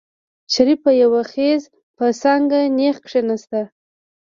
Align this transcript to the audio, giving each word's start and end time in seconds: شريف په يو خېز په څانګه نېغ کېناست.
شريف 0.53 0.79
په 0.85 0.91
يو 1.01 1.11
خېز 1.31 1.61
په 1.97 2.05
څانګه 2.21 2.59
نېغ 2.77 2.97
کېناست. 3.09 3.51